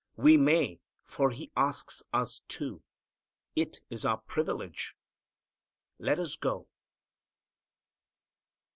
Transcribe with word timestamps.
We 0.15 0.35
may, 0.35 0.79
for 1.03 1.29
He 1.29 1.51
asks 1.55 2.01
us 2.11 2.41
to. 2.57 2.81
It 3.55 3.81
is 3.91 4.03
our 4.03 4.17
privilege. 4.21 4.97
Let 5.99 6.17
us 6.17 6.35
go. 6.35 6.67